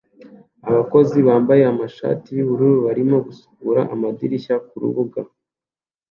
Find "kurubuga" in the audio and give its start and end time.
4.67-5.19